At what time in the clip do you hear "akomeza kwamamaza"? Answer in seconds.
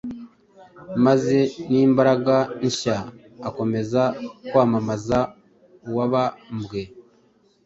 3.47-5.19